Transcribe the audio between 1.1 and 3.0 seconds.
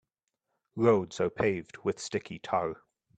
are paved with sticky tar.